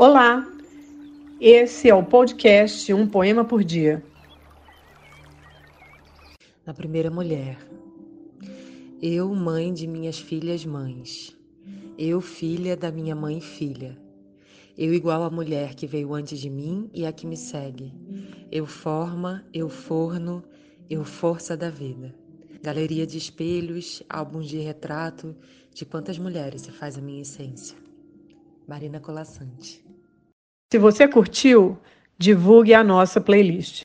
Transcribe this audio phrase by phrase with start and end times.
[0.00, 0.48] Olá,
[1.40, 4.00] esse é o podcast Um Poema por Dia.
[6.64, 7.58] Na primeira mulher,
[9.02, 11.36] eu, mãe de minhas filhas mães,
[11.98, 13.98] eu, filha da minha mãe filha,
[14.78, 17.92] eu igual a mulher que veio antes de mim e a que me segue,
[18.52, 20.44] eu forma, eu forno,
[20.88, 22.14] eu força da vida.
[22.62, 25.34] Galeria de espelhos, álbuns de retrato
[25.74, 27.87] de quantas mulheres se faz a minha essência.
[28.68, 29.82] Marina Colassante.
[30.70, 31.78] Se você curtiu,
[32.18, 33.76] divulgue a nossa playlist.